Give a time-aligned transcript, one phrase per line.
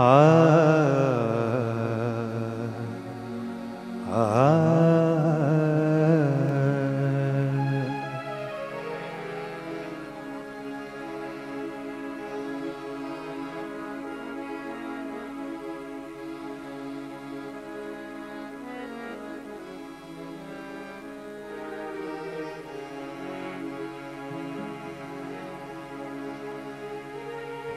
[0.00, 0.37] Ah.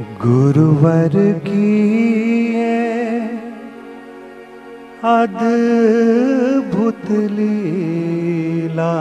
[0.00, 2.54] गुरुवर की
[5.04, 8.94] अद्भुत लीला।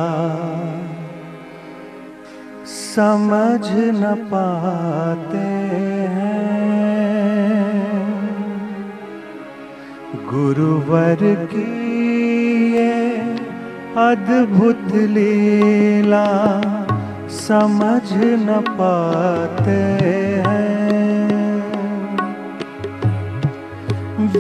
[2.66, 6.44] समझ न पाते हैं।
[10.14, 12.78] गुरुवर की
[13.98, 16.28] अद्भुत लीला।
[17.30, 19.80] समझ न पाते
[20.50, 20.77] हैं।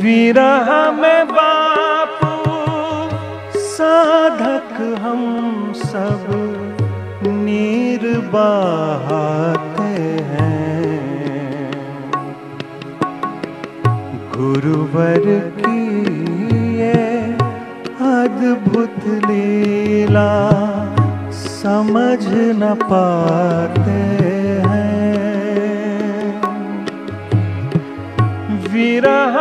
[0.03, 2.31] विरह में बापू,
[3.59, 5.21] साधक हम
[5.75, 6.25] सब
[7.27, 9.95] नीर बहाते
[10.31, 11.71] हैं।
[14.35, 15.25] गुरुवर
[15.59, 15.81] की
[16.79, 17.03] ये
[18.11, 20.31] अद्भुत लीला
[21.33, 22.27] समझ
[22.59, 23.99] न पाते
[24.67, 24.87] हैं।
[28.73, 29.35] विरह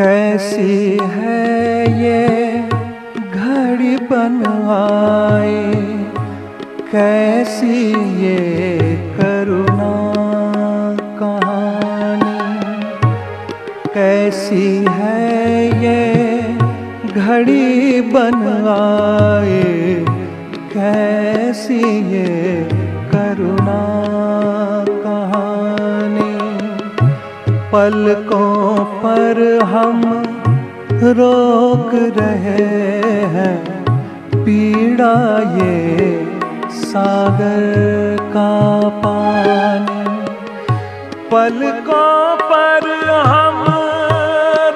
[0.00, 2.58] कैसी है ये
[3.30, 5.74] घड़ी बनवाई?
[6.92, 7.88] कैसी
[8.22, 8.38] ये
[9.20, 9.92] करुणा
[11.20, 12.64] कहानी?
[13.94, 16.42] कैसी है ये
[17.12, 19.62] घड़ी बनवाए
[20.74, 21.82] कैसी
[22.14, 22.68] ये
[23.12, 23.82] करुणा
[24.88, 26.34] कहानी?
[27.72, 30.00] पलकों पर हम
[31.02, 32.66] रोक रहे
[33.34, 33.84] हैं।
[34.34, 35.88] पीड़ा ये
[36.70, 40.26] सागर का पानी।
[41.32, 42.88] पलकों पर
[43.26, 43.64] हम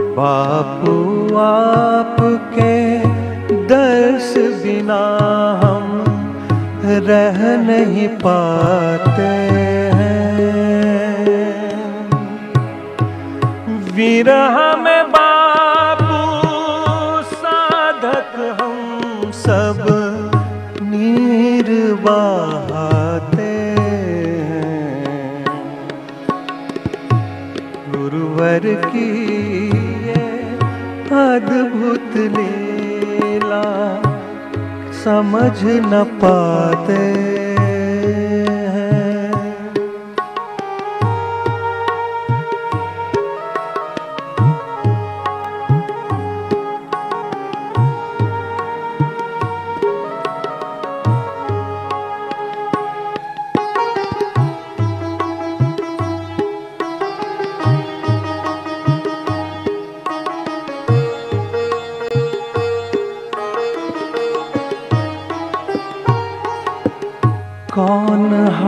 [0.00, 2.85] बापू आपके
[4.86, 5.04] बिना
[5.62, 5.86] हम
[7.06, 9.30] रह नहीं पाते
[9.92, 10.44] हैं।
[13.96, 16.20] विरह में बापू
[17.32, 19.82] साधक हम सब
[20.82, 21.70] नीर
[22.04, 25.44] बहाते हैं।
[27.88, 29.10] गुरुवर की
[31.16, 33.64] अद्भुत लीला
[35.06, 37.45] समझ न पाते।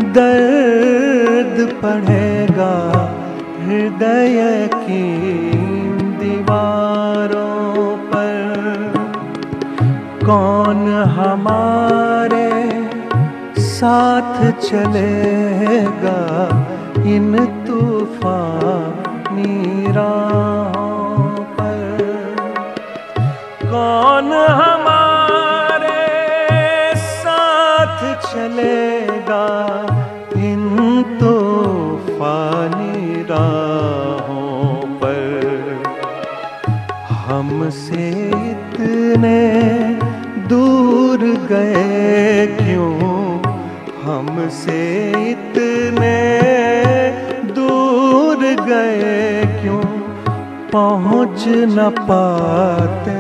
[0.03, 2.75] दर्द पढ़ेगा?
[3.65, 5.07] हृदय की
[6.25, 8.93] दीवारों पर
[10.27, 12.80] कौन हमारे
[13.81, 16.21] साथ चलेगा
[17.05, 17.37] इन
[17.67, 19.55] तूफानी
[19.93, 21.81] राहों पर।
[23.63, 24.29] कौन
[24.61, 26.03] हमारे
[26.97, 29.47] साथ चलेगा
[30.37, 30.65] इन
[31.21, 34.75] तूफानी राहों
[35.05, 35.83] पर?
[37.27, 38.09] हमसे
[38.51, 39.41] इतने
[40.49, 41.90] दूर गए
[44.51, 46.15] हमसे इतने
[47.49, 49.83] दूर गए क्यों?
[50.73, 51.45] पहुँच
[51.75, 53.15] न पाते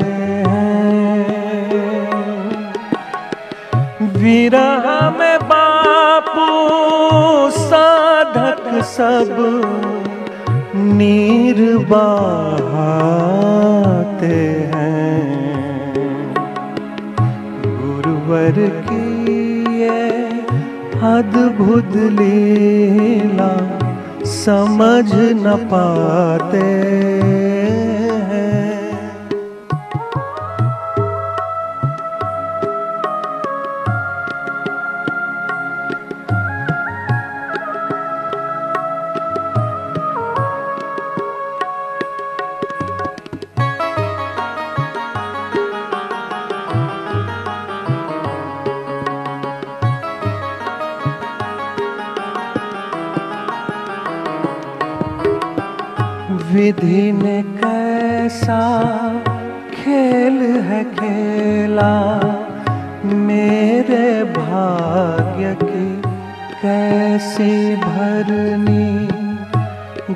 [4.19, 4.89] विरह
[5.19, 6.47] में बापू
[7.59, 9.31] साधक सब
[10.97, 11.61] नीर
[11.91, 12.67] बहाते
[14.75, 15.23] हैं।
[17.79, 18.59] गुरुवर
[18.91, 19.10] की
[21.09, 23.53] अद्भुत लीला
[24.27, 26.65] समझ न पाते।
[56.53, 58.61] विधि ने कैसा
[59.75, 60.39] खेल
[60.69, 61.93] है खेला,
[63.05, 66.03] मेरे भाग्य की
[66.63, 69.09] कैसी भरनी।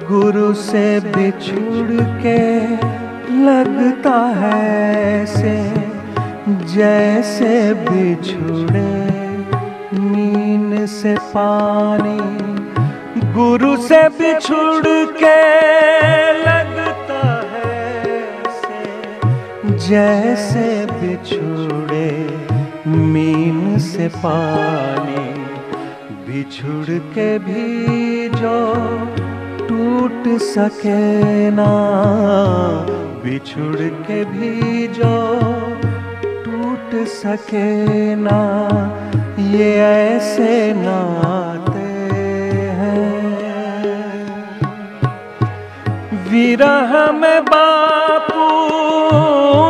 [0.09, 2.43] गुरु से बिछुड़ के
[3.45, 5.57] लगता है से
[6.75, 8.91] जैसे बिछुड़े
[10.01, 12.54] नीन से पानी।
[13.35, 14.87] गुरु से बिछुड़
[15.21, 15.39] के
[16.39, 17.23] लगता
[17.53, 18.81] है से
[19.87, 22.11] जैसे बिछुड़े
[22.87, 25.27] मीन से पानी,
[26.27, 28.57] बिछुड़ के भी जो
[29.69, 31.73] टूट सके ना,
[33.25, 35.15] बिछुड़ के भी जो
[36.45, 38.41] टूट सके ना,
[39.55, 41.04] ये ऐसे नाते
[46.55, 48.43] विरह में बापू,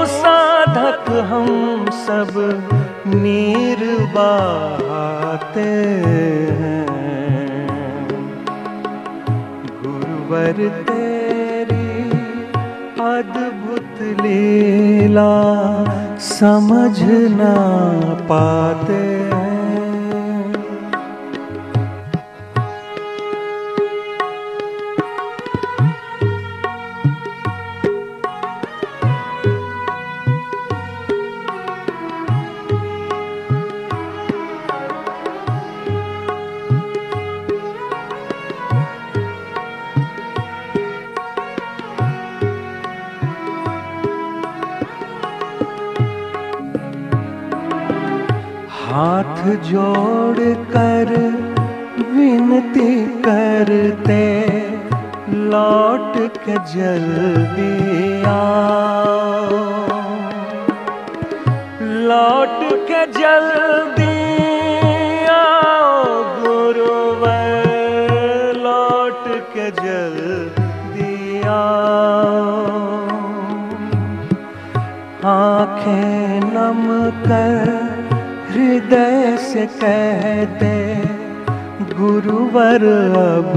[0.07, 1.47] साधक हम
[1.91, 2.33] सब
[3.07, 3.85] नीर
[4.15, 5.61] बहाते
[6.51, 6.85] हैं।
[9.81, 12.11] गुरुवर तेरी
[13.05, 15.33] अद्भुत लीला
[16.19, 17.03] समझ
[17.33, 17.55] ना
[18.25, 19.34] पाते।
[49.45, 51.11] हाथ जोड़ कर
[52.11, 54.21] विनती करते,
[55.51, 59.59] लौट के जल्दी आओ।
[62.09, 64.17] लौट के जल्दी
[65.27, 66.05] आओ,
[66.41, 67.69] गुरुवर,
[68.57, 72.57] लौट के जल्दी आओ।
[75.27, 77.94] आँखें नम कर
[78.55, 80.75] हृदय से कहते,
[81.95, 82.85] गुरुवर,
[83.19, 83.55] अब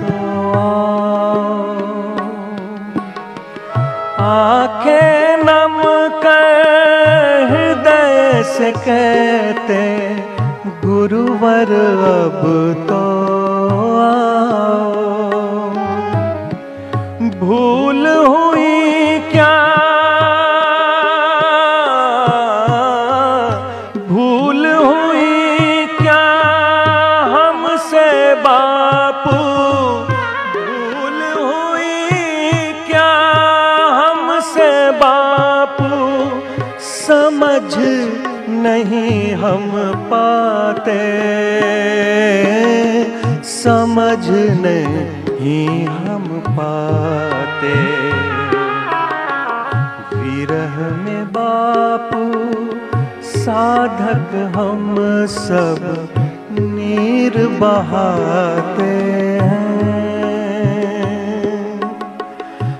[0.00, 0.52] तो
[4.22, 5.78] आँखें नम
[6.24, 6.66] कर
[7.50, 9.84] हृदय से कहते,
[10.86, 11.72] गुरुवर,
[12.10, 12.42] अब
[12.88, 13.05] तो
[34.92, 35.90] बापू,
[36.80, 37.74] समझ
[38.48, 39.70] नहीं हम
[40.12, 41.00] पाते।
[43.44, 44.28] समझ
[44.60, 47.74] नहीं हम पाते।
[50.16, 52.24] विरह में बापू,
[53.22, 56.08] साधक हम सब
[56.52, 58.92] नीर बहाते
[59.42, 59.86] हैं।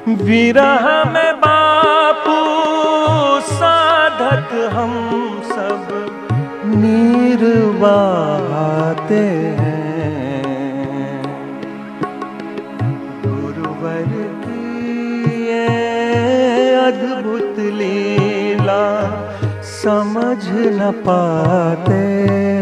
[0.07, 1.56] विरह में बापू
[4.27, 4.93] साधक हम
[5.45, 5.91] सब
[6.67, 7.43] नीर
[7.75, 9.19] बहाते
[9.59, 11.23] हैं।
[13.27, 14.09] गुरुवर
[14.45, 15.49] की
[16.79, 17.59] अद्भुत
[19.63, 22.03] समझ न पाते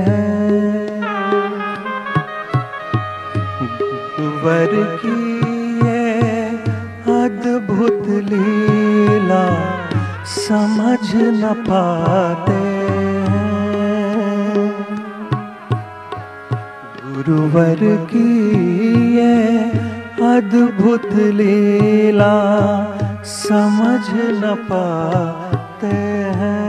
[0.09, 1.01] हैं।
[4.45, 5.19] वर की
[5.87, 6.45] ये
[7.21, 9.74] अद्भुत लीला
[10.45, 12.63] समझ न पाते
[17.05, 18.27] गुरुवर की
[19.17, 19.37] ये
[20.29, 21.09] अद्भुत
[21.39, 22.35] लीला
[23.35, 25.97] समझ न पाते
[26.41, 26.64] हैं।